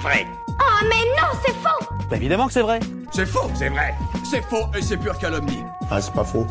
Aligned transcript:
vrai. 0.00 0.26
Oh 0.48 0.84
mais 0.84 1.04
non, 1.20 1.28
c'est 1.44 1.52
faux 1.52 1.94
Bah 2.10 2.16
évidemment 2.16 2.46
que 2.46 2.52
c'est 2.52 2.62
vrai. 2.62 2.80
C'est 3.12 3.26
faux, 3.26 3.50
c'est 3.54 3.68
vrai. 3.68 3.94
C'est 4.24 4.42
faux 4.42 4.66
et 4.76 4.82
c'est 4.82 4.96
pure 4.96 5.18
calomnie. 5.18 5.62
Ah, 5.90 6.00
c'est 6.00 6.12
pas 6.12 6.24
faux. 6.24 6.46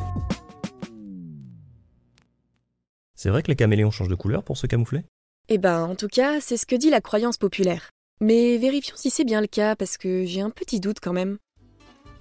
C'est 3.15 3.29
vrai 3.29 3.41
que 3.41 3.47
les 3.47 3.55
caméléons 3.55 3.91
changent 3.91 4.09
de 4.09 4.15
couleur 4.15 4.43
pour 4.43 4.57
se 4.57 4.67
camoufler? 4.67 5.03
Eh 5.49 5.57
ben, 5.57 5.83
en 5.83 5.95
tout 5.95 6.07
cas, 6.07 6.39
c'est 6.39 6.57
ce 6.57 6.65
que 6.65 6.75
dit 6.75 6.89
la 6.89 7.01
croyance 7.01 7.37
populaire. 7.37 7.89
Mais 8.21 8.57
vérifions 8.57 8.95
si 8.97 9.09
c'est 9.09 9.23
bien 9.23 9.41
le 9.41 9.47
cas, 9.47 9.75
parce 9.75 9.97
que 9.97 10.25
j'ai 10.25 10.41
un 10.41 10.49
petit 10.49 10.79
doute 10.79 10.99
quand 11.01 11.13
même. 11.13 11.37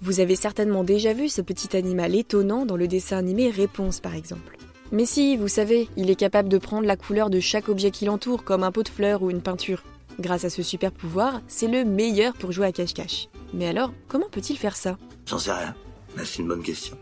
Vous 0.00 0.20
avez 0.20 0.36
certainement 0.36 0.84
déjà 0.84 1.12
vu 1.12 1.28
ce 1.28 1.42
petit 1.42 1.76
animal 1.76 2.14
étonnant 2.14 2.64
dans 2.64 2.76
le 2.76 2.88
dessin 2.88 3.18
animé 3.18 3.50
Réponse 3.50 4.00
par 4.00 4.14
exemple. 4.14 4.56
Mais 4.92 5.04
si, 5.04 5.36
vous 5.36 5.48
savez, 5.48 5.88
il 5.96 6.08
est 6.08 6.16
capable 6.16 6.48
de 6.48 6.58
prendre 6.58 6.86
la 6.86 6.96
couleur 6.96 7.28
de 7.28 7.40
chaque 7.40 7.68
objet 7.68 7.90
qui 7.90 8.06
l'entoure, 8.06 8.44
comme 8.44 8.62
un 8.62 8.72
pot 8.72 8.82
de 8.82 8.88
fleurs 8.88 9.22
ou 9.22 9.30
une 9.30 9.42
peinture. 9.42 9.82
Grâce 10.20 10.44
à 10.44 10.50
ce 10.50 10.62
super 10.62 10.90
pouvoir, 10.90 11.40
c'est 11.46 11.68
le 11.68 11.84
meilleur 11.84 12.34
pour 12.34 12.50
jouer 12.50 12.66
à 12.66 12.72
cache-cache. 12.72 13.28
Mais 13.54 13.68
alors, 13.68 13.92
comment 14.08 14.28
peut-il 14.30 14.58
faire 14.58 14.76
ça? 14.76 14.98
J'en 15.26 15.38
sais 15.38 15.52
rien. 15.52 15.74
Mais 16.16 16.24
c'est 16.24 16.40
une 16.40 16.48
bonne 16.48 16.62
question. 16.62 16.96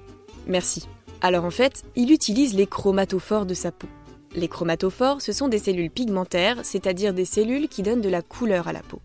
Merci. 0.46 0.86
Alors 1.22 1.44
en 1.44 1.50
fait, 1.50 1.82
il 1.96 2.12
utilise 2.12 2.54
les 2.54 2.66
chromatophores 2.66 3.46
de 3.46 3.54
sa 3.54 3.72
peau. 3.72 3.88
Les 4.34 4.48
chromatophores, 4.48 5.22
ce 5.22 5.32
sont 5.32 5.48
des 5.48 5.58
cellules 5.58 5.90
pigmentaires, 5.90 6.58
c'est-à-dire 6.62 7.14
des 7.14 7.24
cellules 7.24 7.68
qui 7.68 7.82
donnent 7.82 8.02
de 8.02 8.08
la 8.10 8.20
couleur 8.20 8.68
à 8.68 8.72
la 8.74 8.82
peau. 8.82 9.00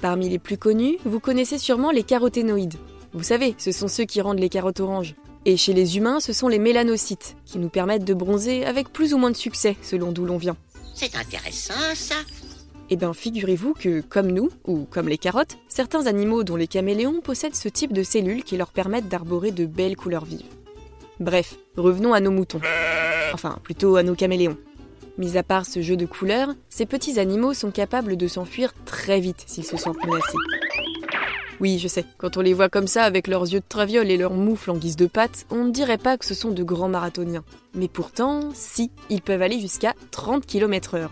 Parmi 0.00 0.28
les 0.28 0.38
plus 0.38 0.56
connus, 0.56 0.98
vous 1.04 1.18
connaissez 1.18 1.58
sûrement 1.58 1.90
les 1.90 2.04
caroténoïdes. 2.04 2.76
Vous 3.12 3.24
savez, 3.24 3.56
ce 3.58 3.72
sont 3.72 3.88
ceux 3.88 4.04
qui 4.04 4.20
rendent 4.20 4.38
les 4.38 4.48
carottes 4.48 4.78
oranges. 4.78 5.16
Et 5.44 5.56
chez 5.56 5.72
les 5.72 5.96
humains, 5.96 6.20
ce 6.20 6.32
sont 6.32 6.46
les 6.46 6.60
mélanocytes, 6.60 7.36
qui 7.44 7.58
nous 7.58 7.70
permettent 7.70 8.04
de 8.04 8.14
bronzer 8.14 8.64
avec 8.64 8.92
plus 8.92 9.14
ou 9.14 9.18
moins 9.18 9.30
de 9.30 9.36
succès 9.36 9.76
selon 9.82 10.12
d'où 10.12 10.24
l'on 10.24 10.36
vient. 10.36 10.56
C'est 10.94 11.16
intéressant 11.16 11.74
ça. 11.94 12.16
Eh 12.90 12.96
bien, 12.96 13.12
figurez-vous 13.12 13.74
que, 13.74 14.00
comme 14.00 14.28
nous, 14.28 14.50
ou 14.66 14.86
comme 14.90 15.08
les 15.08 15.18
carottes, 15.18 15.58
certains 15.68 16.06
animaux 16.06 16.42
dont 16.42 16.56
les 16.56 16.66
caméléons 16.66 17.20
possèdent 17.20 17.54
ce 17.54 17.68
type 17.68 17.92
de 17.92 18.02
cellules 18.02 18.44
qui 18.44 18.56
leur 18.56 18.72
permettent 18.72 19.08
d'arborer 19.08 19.50
de 19.50 19.66
belles 19.66 19.96
couleurs 19.96 20.24
vives. 20.24 20.46
Bref, 21.20 21.56
revenons 21.76 22.14
à 22.14 22.20
nos 22.20 22.30
moutons. 22.30 22.60
Enfin, 23.34 23.58
plutôt 23.62 23.96
à 23.96 24.02
nos 24.02 24.14
caméléons. 24.14 24.56
Mis 25.18 25.36
à 25.36 25.42
part 25.42 25.66
ce 25.66 25.82
jeu 25.82 25.96
de 25.96 26.06
couleurs, 26.06 26.54
ces 26.70 26.86
petits 26.86 27.18
animaux 27.18 27.52
sont 27.52 27.72
capables 27.72 28.16
de 28.16 28.28
s'enfuir 28.28 28.72
très 28.86 29.20
vite 29.20 29.42
s'ils 29.46 29.66
se 29.66 29.76
sentent 29.76 30.02
menacés. 30.06 30.38
Oui, 31.60 31.80
je 31.80 31.88
sais, 31.88 32.04
quand 32.18 32.36
on 32.36 32.40
les 32.40 32.54
voit 32.54 32.68
comme 32.68 32.86
ça 32.86 33.02
avec 33.02 33.26
leurs 33.26 33.52
yeux 33.52 33.58
de 33.58 33.64
traviole 33.68 34.10
et 34.10 34.16
leurs 34.16 34.32
moufles 34.32 34.70
en 34.70 34.76
guise 34.76 34.94
de 34.94 35.06
pattes, 35.06 35.44
on 35.50 35.64
ne 35.64 35.72
dirait 35.72 35.98
pas 35.98 36.16
que 36.16 36.24
ce 36.24 36.34
sont 36.34 36.52
de 36.52 36.62
grands 36.62 36.88
marathoniens. 36.88 37.42
Mais 37.74 37.88
pourtant, 37.88 38.50
si, 38.54 38.92
ils 39.10 39.20
peuvent 39.20 39.42
aller 39.42 39.58
jusqu'à 39.58 39.94
30 40.12 40.46
km/h. 40.46 41.08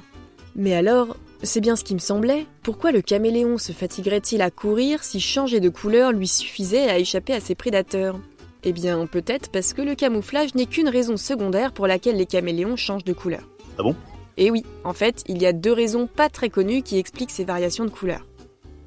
Mais 0.54 0.74
alors, 0.74 1.16
c'est 1.42 1.60
bien 1.60 1.76
ce 1.76 1.84
qui 1.84 1.94
me 1.94 2.00
semblait, 2.00 2.46
pourquoi 2.62 2.92
le 2.92 3.02
caméléon 3.02 3.58
se 3.58 3.72
fatiguerait-il 3.72 4.42
à 4.42 4.50
courir 4.50 5.04
si 5.04 5.20
changer 5.20 5.60
de 5.60 5.68
couleur 5.68 6.12
lui 6.12 6.28
suffisait 6.28 6.88
à 6.88 6.98
échapper 6.98 7.34
à 7.34 7.40
ses 7.40 7.54
prédateurs? 7.54 8.18
Eh 8.64 8.72
bien, 8.72 9.06
peut-être 9.06 9.50
parce 9.50 9.72
que 9.72 9.82
le 9.82 9.94
camouflage 9.94 10.54
n'est 10.54 10.66
qu'une 10.66 10.88
raison 10.88 11.16
secondaire 11.16 11.72
pour 11.72 11.86
laquelle 11.86 12.16
les 12.16 12.26
caméléons 12.26 12.76
changent 12.76 13.04
de 13.04 13.12
couleur. 13.12 13.48
Ah 13.78 13.82
bon? 13.82 13.94
Et 14.38 14.50
oui, 14.50 14.64
en 14.84 14.92
fait, 14.92 15.22
il 15.28 15.40
y 15.40 15.46
a 15.46 15.52
deux 15.52 15.72
raisons 15.72 16.06
pas 16.06 16.28
très 16.28 16.50
connues 16.50 16.82
qui 16.82 16.98
expliquent 16.98 17.30
ces 17.30 17.44
variations 17.44 17.84
de 17.84 17.90
couleur. 17.90 18.26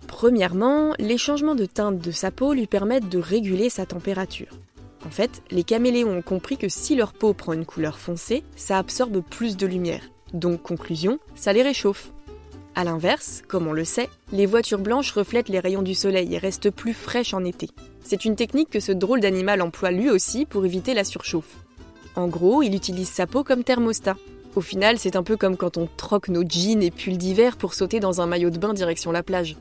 Premièrement, 0.08 0.94
les 1.00 1.18
changements 1.18 1.56
de 1.56 1.66
teinte 1.66 2.00
de 2.00 2.12
sa 2.12 2.32
peau 2.32 2.54
lui 2.54 2.68
permettent 2.68 3.10
de 3.10 3.20
réguler 3.20 3.70
sa 3.70 3.86
température. 3.86 4.60
En 5.06 5.10
fait, 5.10 5.42
les 5.50 5.64
caméléons 5.64 6.18
ont 6.18 6.22
compris 6.22 6.58
que 6.58 6.68
si 6.68 6.96
leur 6.96 7.14
peau 7.14 7.34
prend 7.34 7.54
une 7.54 7.66
couleur 7.66 7.98
foncée, 8.00 8.44
ça 8.56 8.78
absorbe 8.78 9.22
plus 9.22 9.56
de 9.56 9.66
lumière. 9.66 10.02
Donc, 10.34 10.62
conclusion, 10.62 11.20
ça 11.36 11.54
les 11.54 11.64
réchauffe. 11.64 12.12
A 12.80 12.86
l'inverse, 12.86 13.44
comme 13.50 13.68
on 13.68 13.74
le 13.74 13.84
sait, 13.84 14.08
les 14.32 14.46
voitures 14.46 14.80
blanches 14.80 15.12
reflètent 15.12 15.50
les 15.50 15.60
rayons 15.60 15.82
du 15.82 15.94
soleil 15.94 16.34
et 16.34 16.38
restent 16.38 16.70
plus 16.70 16.94
fraîches 16.94 17.34
en 17.34 17.44
été. 17.44 17.68
C'est 18.06 18.24
une 18.24 18.38
technique 18.38 18.70
que 18.70 18.80
ce 18.80 18.94
drôle 18.94 19.20
d'animal 19.20 19.62
emploie 19.62 19.92
lui 19.92 20.10
aussi 20.10 20.46
pour 20.46 20.66
éviter 20.66 20.94
la 20.94 21.04
surchauffe. 21.04 21.58
En 22.16 22.30
gros, 22.30 22.64
il 22.64 22.74
utilise 22.74 23.10
sa 23.10 23.28
peau 23.28 23.44
comme 23.44 23.66
thermostat. 23.66 24.16
Au 24.56 24.62
final, 24.62 24.98
c'est 24.98 25.18
un 25.18 25.24
peu 25.24 25.36
comme 25.36 25.58
quand 25.58 25.76
on 25.76 25.90
troque 25.98 26.30
nos 26.30 26.48
jeans 26.48 26.82
et 26.82 26.90
pulls 26.90 27.18
d'hiver 27.18 27.58
pour 27.58 27.74
sauter 27.74 28.00
dans 28.00 28.22
un 28.22 28.28
maillot 28.28 28.50
de 28.50 28.60
bain 28.60 28.74
direction 28.74 29.12
la 29.12 29.24
plage. 29.24 29.58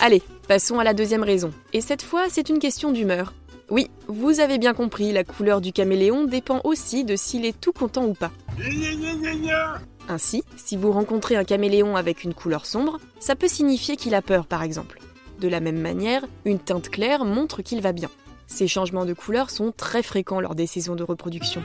Allez, 0.00 0.24
passons 0.48 0.80
à 0.80 0.84
la 0.84 0.94
deuxième 0.94 1.22
raison. 1.22 1.52
Et 1.72 1.80
cette 1.80 2.02
fois, 2.02 2.24
c'est 2.28 2.48
une 2.48 2.58
question 2.58 2.90
d'humeur. 2.90 3.34
Oui, 3.70 3.88
vous 4.08 4.40
avez 4.40 4.58
bien 4.58 4.74
compris, 4.74 5.12
la 5.12 5.22
couleur 5.22 5.60
du 5.60 5.72
caméléon 5.72 6.24
dépend 6.24 6.60
aussi 6.64 7.04
de 7.04 7.14
s'il 7.14 7.46
est 7.46 7.60
tout 7.60 7.72
content 7.72 8.04
ou 8.04 8.14
pas. 8.14 8.32
Ainsi, 10.10 10.42
si 10.56 10.76
vous 10.76 10.90
rencontrez 10.90 11.36
un 11.36 11.44
caméléon 11.44 11.94
avec 11.94 12.24
une 12.24 12.32
couleur 12.32 12.64
sombre, 12.64 12.98
ça 13.20 13.36
peut 13.36 13.46
signifier 13.46 13.96
qu'il 13.96 14.14
a 14.14 14.22
peur 14.22 14.46
par 14.46 14.62
exemple. 14.62 15.00
De 15.38 15.48
la 15.48 15.60
même 15.60 15.78
manière, 15.78 16.24
une 16.46 16.58
teinte 16.58 16.88
claire 16.88 17.26
montre 17.26 17.60
qu'il 17.60 17.82
va 17.82 17.92
bien. 17.92 18.08
Ces 18.46 18.66
changements 18.66 19.04
de 19.04 19.12
couleur 19.12 19.50
sont 19.50 19.70
très 19.70 20.02
fréquents 20.02 20.40
lors 20.40 20.54
des 20.54 20.66
saisons 20.66 20.94
de 20.94 21.04
reproduction. 21.04 21.62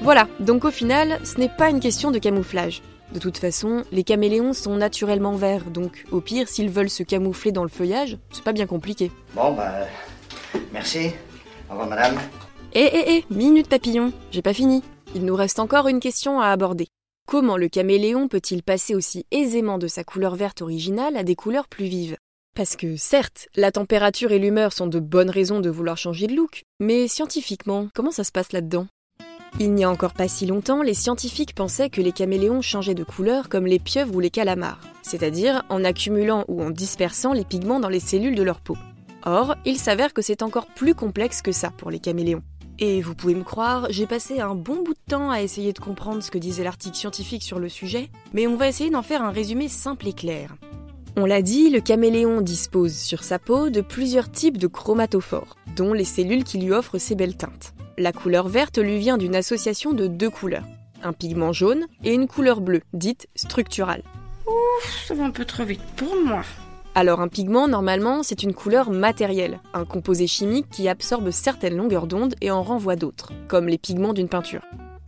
Voilà, 0.00 0.26
donc 0.40 0.64
au 0.64 0.70
final, 0.70 1.20
ce 1.22 1.38
n'est 1.38 1.50
pas 1.50 1.68
une 1.68 1.78
question 1.78 2.10
de 2.10 2.18
camouflage. 2.18 2.80
De 3.12 3.18
toute 3.18 3.36
façon, 3.36 3.84
les 3.92 4.04
caméléons 4.04 4.54
sont 4.54 4.76
naturellement 4.76 5.34
verts, 5.34 5.64
donc 5.64 6.06
au 6.10 6.22
pire, 6.22 6.48
s'ils 6.48 6.70
veulent 6.70 6.88
se 6.88 7.02
camoufler 7.02 7.52
dans 7.52 7.64
le 7.64 7.68
feuillage, 7.68 8.16
c'est 8.32 8.44
pas 8.44 8.52
bien 8.52 8.66
compliqué. 8.66 9.12
Bon, 9.34 9.52
bah. 9.52 9.86
Merci. 10.72 11.10
Au 11.68 11.72
revoir, 11.72 11.88
madame. 11.88 12.18
Eh 12.72 12.88
eh 12.92 13.16
eh, 13.16 13.34
minute 13.34 13.68
papillon, 13.68 14.12
j'ai 14.30 14.42
pas 14.42 14.54
fini. 14.54 14.84
Il 15.16 15.24
nous 15.24 15.34
reste 15.34 15.58
encore 15.58 15.88
une 15.88 15.98
question 15.98 16.38
à 16.38 16.46
aborder. 16.46 16.86
Comment 17.26 17.56
le 17.56 17.68
caméléon 17.68 18.28
peut-il 18.28 18.62
passer 18.62 18.94
aussi 18.94 19.26
aisément 19.32 19.76
de 19.76 19.88
sa 19.88 20.04
couleur 20.04 20.36
verte 20.36 20.62
originale 20.62 21.16
à 21.16 21.24
des 21.24 21.34
couleurs 21.34 21.66
plus 21.66 21.86
vives? 21.86 22.16
Parce 22.54 22.76
que 22.76 22.94
certes, 22.94 23.48
la 23.56 23.72
température 23.72 24.30
et 24.30 24.38
l'humeur 24.38 24.72
sont 24.72 24.86
de 24.86 25.00
bonnes 25.00 25.30
raisons 25.30 25.58
de 25.58 25.68
vouloir 25.68 25.96
changer 25.96 26.28
de 26.28 26.34
look, 26.34 26.62
mais 26.78 27.08
scientifiquement, 27.08 27.88
comment 27.92 28.12
ça 28.12 28.22
se 28.22 28.30
passe 28.30 28.52
là-dedans? 28.52 28.86
Il 29.58 29.74
n'y 29.74 29.82
a 29.82 29.90
encore 29.90 30.14
pas 30.14 30.28
si 30.28 30.46
longtemps, 30.46 30.82
les 30.82 30.94
scientifiques 30.94 31.56
pensaient 31.56 31.90
que 31.90 32.00
les 32.00 32.12
caméléons 32.12 32.62
changeaient 32.62 32.94
de 32.94 33.02
couleur 33.02 33.48
comme 33.48 33.66
les 33.66 33.80
pieuvres 33.80 34.14
ou 34.14 34.20
les 34.20 34.30
calamars, 34.30 34.78
c'est-à-dire 35.02 35.64
en 35.70 35.82
accumulant 35.82 36.44
ou 36.46 36.62
en 36.62 36.70
dispersant 36.70 37.32
les 37.32 37.44
pigments 37.44 37.80
dans 37.80 37.88
les 37.88 37.98
cellules 37.98 38.36
de 38.36 38.44
leur 38.44 38.60
peau. 38.60 38.76
Or, 39.24 39.56
il 39.64 39.76
s'avère 39.76 40.14
que 40.14 40.22
c'est 40.22 40.42
encore 40.42 40.66
plus 40.66 40.94
complexe 40.94 41.42
que 41.42 41.50
ça 41.50 41.70
pour 41.76 41.90
les 41.90 41.98
caméléons. 41.98 42.44
Et 42.82 43.02
vous 43.02 43.14
pouvez 43.14 43.34
me 43.34 43.44
croire, 43.44 43.88
j'ai 43.90 44.06
passé 44.06 44.40
un 44.40 44.54
bon 44.54 44.82
bout 44.82 44.94
de 44.94 45.10
temps 45.10 45.30
à 45.30 45.42
essayer 45.42 45.74
de 45.74 45.78
comprendre 45.78 46.22
ce 46.22 46.30
que 46.30 46.38
disait 46.38 46.64
l'article 46.64 46.96
scientifique 46.96 47.42
sur 47.42 47.58
le 47.58 47.68
sujet, 47.68 48.08
mais 48.32 48.46
on 48.46 48.56
va 48.56 48.68
essayer 48.68 48.88
d'en 48.88 49.02
faire 49.02 49.22
un 49.22 49.30
résumé 49.30 49.68
simple 49.68 50.08
et 50.08 50.14
clair. 50.14 50.56
On 51.16 51.26
l'a 51.26 51.42
dit, 51.42 51.68
le 51.68 51.80
caméléon 51.80 52.40
dispose 52.40 52.94
sur 52.94 53.22
sa 53.22 53.38
peau 53.38 53.68
de 53.68 53.82
plusieurs 53.82 54.30
types 54.30 54.56
de 54.56 54.66
chromatophores, 54.66 55.56
dont 55.76 55.92
les 55.92 56.04
cellules 56.04 56.44
qui 56.44 56.56
lui 56.56 56.72
offrent 56.72 56.96
ses 56.96 57.14
belles 57.14 57.36
teintes. 57.36 57.74
La 57.98 58.12
couleur 58.12 58.48
verte 58.48 58.78
lui 58.78 58.96
vient 58.96 59.18
d'une 59.18 59.36
association 59.36 59.92
de 59.92 60.06
deux 60.06 60.30
couleurs, 60.30 60.64
un 61.02 61.12
pigment 61.12 61.52
jaune 61.52 61.86
et 62.02 62.14
une 62.14 62.28
couleur 62.28 62.62
bleue, 62.62 62.80
dite 62.94 63.28
structurale. 63.34 64.02
Ouf, 64.46 65.04
ça 65.06 65.14
va 65.14 65.24
un 65.24 65.30
peu 65.30 65.44
trop 65.44 65.64
vite 65.64 65.82
pour 65.96 66.16
moi. 66.24 66.44
Alors 66.94 67.20
un 67.20 67.28
pigment, 67.28 67.68
normalement, 67.68 68.22
c'est 68.24 68.42
une 68.42 68.52
couleur 68.52 68.90
matérielle, 68.90 69.60
un 69.74 69.84
composé 69.84 70.26
chimique 70.26 70.68
qui 70.70 70.88
absorbe 70.88 71.30
certaines 71.30 71.76
longueurs 71.76 72.08
d'onde 72.08 72.34
et 72.40 72.50
en 72.50 72.62
renvoie 72.62 72.96
d'autres, 72.96 73.32
comme 73.46 73.68
les 73.68 73.78
pigments 73.78 74.12
d'une 74.12 74.28
peinture. 74.28 74.62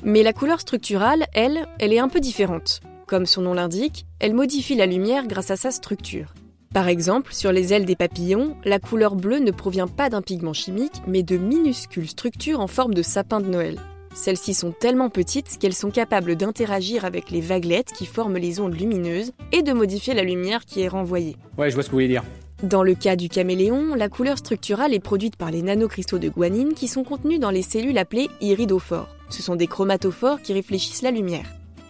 Mais 0.05 0.23
la 0.23 0.33
couleur 0.33 0.61
structurale, 0.61 1.27
elle, 1.35 1.67
elle 1.81 1.93
est 1.93 1.99
un 1.99 2.09
peu 2.09 2.21
différente. 2.21 2.81
Comme 3.07 3.27
son 3.27 3.43
nom 3.43 3.55
l'indique, 3.55 4.07
elle 4.21 4.33
modifie 4.33 4.77
la 4.77 4.87
lumière 4.87 5.27
grâce 5.27 5.51
à 5.51 5.57
sa 5.57 5.73
structure. 5.73 6.35
Par 6.73 6.89
exemple, 6.89 7.35
sur 7.35 7.53
les 7.53 7.75
ailes 7.75 7.85
des 7.85 7.97
papillons, 7.97 8.57
la 8.65 8.79
couleur 8.79 9.15
bleue 9.15 9.41
ne 9.41 9.51
provient 9.51 9.89
pas 9.89 10.09
d'un 10.09 10.23
pigment 10.23 10.55
chimique, 10.55 11.03
mais 11.07 11.23
de 11.23 11.37
minuscules 11.37 12.09
structures 12.09 12.61
en 12.61 12.69
forme 12.69 12.95
de 12.95 13.03
sapin 13.03 13.41
de 13.41 13.49
Noël. 13.49 13.79
Celles-ci 14.15 14.55
sont 14.55 14.73
tellement 14.73 15.09
petites 15.09 15.59
qu'elles 15.59 15.75
sont 15.75 15.91
capables 15.91 16.37
d'interagir 16.37 17.05
avec 17.05 17.31
les 17.31 17.41
vaguelettes 17.41 17.93
qui 17.93 18.07
forment 18.07 18.37
les 18.37 18.61
ondes 18.61 18.79
lumineuses 18.79 19.33
et 19.53 19.63
de 19.63 19.73
modifier 19.73 20.15
la 20.15 20.23
lumière 20.23 20.65
qui 20.65 20.83
est 20.83 20.89
renvoyée. 20.89 21.37
Ouais, 21.57 21.71
je 21.71 21.75
vois 21.75 21.83
ce 21.83 21.89
que 21.89 21.93
vous 21.93 21.97
voulez 21.97 22.09
dire. 22.09 22.25
Dans 22.63 22.85
le 22.85 22.95
cas 22.95 23.17
du 23.17 23.29
caméléon, 23.29 23.95
la 23.95 24.09
couleur 24.09 24.39
structurale 24.39 24.95
est 24.95 25.01
produite 25.01 25.37
par 25.37 25.51
les 25.51 25.63
nanocristaux 25.63 26.21
de 26.21 26.29
guanine 26.29 26.75
qui 26.75 26.87
sont 26.87 27.03
contenus 27.03 27.41
dans 27.41 27.51
les 27.51 27.63
cellules 27.63 27.99
appelées 27.99 28.29
iridophores. 28.41 29.09
Ce 29.31 29.43
sont 29.43 29.57
des 29.57 29.67
chromatophores 29.67 30.43
qui 30.43 30.53
réfléchissent 30.53 31.03
la 31.03 31.11
lumière. 31.11 31.47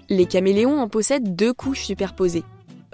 Les 0.09 0.27
caméléons 0.27 0.81
en 0.81 0.89
possèdent 0.89 1.37
deux 1.37 1.53
couches 1.53 1.85
superposées. 1.85 2.45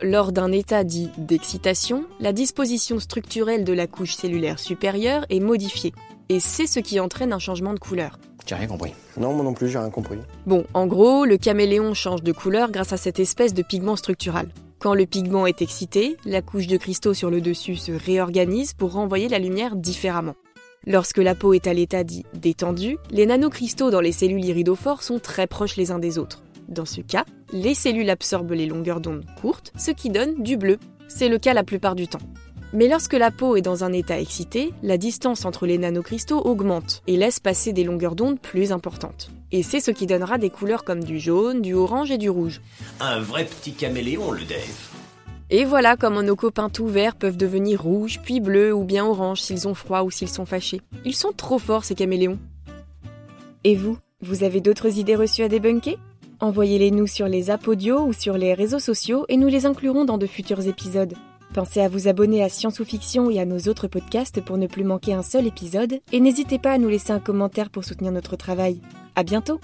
Lors 0.02 0.32
d'un 0.32 0.52
état 0.52 0.84
dit 0.84 1.10
d'excitation, 1.18 2.04
la 2.18 2.32
disposition 2.32 2.98
structurelle 2.98 3.64
de 3.64 3.72
la 3.72 3.86
couche 3.86 4.14
cellulaire 4.14 4.58
supérieure 4.58 5.26
est 5.28 5.40
modifiée. 5.40 5.92
Et 6.28 6.40
c'est 6.40 6.66
ce 6.66 6.80
qui 6.80 6.98
entraîne 6.98 7.32
un 7.32 7.38
changement 7.38 7.74
de 7.74 7.78
couleur. 7.78 8.18
J'ai 8.48 8.54
rien 8.54 8.66
compris. 8.66 8.94
Non, 9.18 9.34
moi 9.34 9.44
non 9.44 9.52
plus, 9.52 9.68
j'ai 9.68 9.78
rien 9.78 9.90
compris. 9.90 10.16
Bon, 10.46 10.64
en 10.72 10.86
gros, 10.86 11.26
le 11.26 11.36
caméléon 11.36 11.92
change 11.92 12.22
de 12.22 12.32
couleur 12.32 12.70
grâce 12.70 12.94
à 12.94 12.96
cette 12.96 13.20
espèce 13.20 13.52
de 13.52 13.62
pigment 13.62 13.94
structural. 13.94 14.48
Quand 14.78 14.94
le 14.94 15.04
pigment 15.04 15.46
est 15.46 15.60
excité, 15.60 16.16
la 16.24 16.40
couche 16.40 16.66
de 16.66 16.78
cristaux 16.78 17.12
sur 17.12 17.28
le 17.28 17.42
dessus 17.42 17.76
se 17.76 17.92
réorganise 17.92 18.72
pour 18.72 18.92
renvoyer 18.92 19.28
la 19.28 19.38
lumière 19.38 19.76
différemment. 19.76 20.34
Lorsque 20.86 21.18
la 21.18 21.34
peau 21.34 21.52
est 21.52 21.66
à 21.66 21.74
l'état 21.74 22.04
dit 22.04 22.24
détendu, 22.32 22.96
les 23.10 23.26
nanocristaux 23.26 23.90
dans 23.90 24.00
les 24.00 24.12
cellules 24.12 24.44
iridophores 24.44 25.02
sont 25.02 25.18
très 25.18 25.46
proches 25.46 25.76
les 25.76 25.90
uns 25.90 25.98
des 25.98 26.16
autres. 26.16 26.42
Dans 26.68 26.86
ce 26.86 27.02
cas, 27.02 27.26
les 27.52 27.74
cellules 27.74 28.08
absorbent 28.08 28.52
les 28.52 28.66
longueurs 28.66 29.02
d'onde 29.02 29.26
courtes, 29.42 29.72
ce 29.76 29.90
qui 29.90 30.08
donne 30.08 30.42
du 30.42 30.56
bleu. 30.56 30.78
C'est 31.06 31.28
le 31.28 31.38
cas 31.38 31.52
la 31.52 31.64
plupart 31.64 31.94
du 31.94 32.08
temps. 32.08 32.20
Mais 32.74 32.86
lorsque 32.86 33.14
la 33.14 33.30
peau 33.30 33.56
est 33.56 33.62
dans 33.62 33.82
un 33.82 33.94
état 33.94 34.20
excité, 34.20 34.74
la 34.82 34.98
distance 34.98 35.46
entre 35.46 35.66
les 35.66 35.78
nanocristaux 35.78 36.42
augmente 36.44 37.02
et 37.06 37.16
laisse 37.16 37.40
passer 37.40 37.72
des 37.72 37.82
longueurs 37.82 38.14
d'onde 38.14 38.38
plus 38.38 38.72
importantes. 38.72 39.30
Et 39.52 39.62
c'est 39.62 39.80
ce 39.80 39.90
qui 39.90 40.06
donnera 40.06 40.36
des 40.36 40.50
couleurs 40.50 40.84
comme 40.84 41.02
du 41.02 41.18
jaune, 41.18 41.62
du 41.62 41.72
orange 41.72 42.10
et 42.10 42.18
du 42.18 42.28
rouge. 42.28 42.60
Un 43.00 43.20
vrai 43.20 43.46
petit 43.46 43.72
caméléon, 43.72 44.32
le 44.32 44.44
Dave. 44.44 44.90
Et 45.48 45.64
voilà 45.64 45.96
comment 45.96 46.22
nos 46.22 46.36
copains 46.36 46.68
tout 46.68 46.88
verts 46.88 47.16
peuvent 47.16 47.38
devenir 47.38 47.82
rouges, 47.82 48.20
puis 48.22 48.38
bleus 48.38 48.74
ou 48.74 48.84
bien 48.84 49.06
oranges 49.06 49.40
s'ils 49.40 49.66
ont 49.66 49.72
froid 49.74 50.02
ou 50.02 50.10
s'ils 50.10 50.28
sont 50.28 50.44
fâchés. 50.44 50.82
Ils 51.06 51.16
sont 51.16 51.32
trop 51.34 51.58
forts 51.58 51.84
ces 51.84 51.94
caméléons. 51.94 52.38
Et 53.64 53.76
vous, 53.76 53.96
vous 54.20 54.44
avez 54.44 54.60
d'autres 54.60 54.98
idées 54.98 55.16
reçues 55.16 55.42
à 55.42 55.48
débunker? 55.48 55.96
Envoyez-les 56.40 56.90
nous 56.90 57.06
sur 57.06 57.28
les 57.28 57.50
audio 57.66 58.00
ou 58.00 58.12
sur 58.12 58.36
les 58.36 58.52
réseaux 58.52 58.78
sociaux 58.78 59.24
et 59.30 59.38
nous 59.38 59.48
les 59.48 59.64
inclurons 59.64 60.04
dans 60.04 60.18
de 60.18 60.26
futurs 60.26 60.68
épisodes. 60.68 61.14
Pensez 61.54 61.80
à 61.80 61.88
vous 61.88 62.08
abonner 62.08 62.42
à 62.42 62.48
Science 62.48 62.80
ou 62.80 62.84
Fiction 62.84 63.30
et 63.30 63.40
à 63.40 63.44
nos 63.44 63.58
autres 63.68 63.88
podcasts 63.88 64.40
pour 64.40 64.58
ne 64.58 64.66
plus 64.66 64.84
manquer 64.84 65.14
un 65.14 65.22
seul 65.22 65.46
épisode 65.46 66.00
et 66.12 66.20
n'hésitez 66.20 66.58
pas 66.58 66.72
à 66.72 66.78
nous 66.78 66.88
laisser 66.88 67.12
un 67.12 67.20
commentaire 67.20 67.70
pour 67.70 67.84
soutenir 67.84 68.12
notre 68.12 68.36
travail. 68.36 68.80
À 69.16 69.22
bientôt! 69.22 69.60